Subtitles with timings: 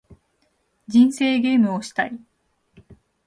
[0.87, 2.19] 人生ゲームをしたい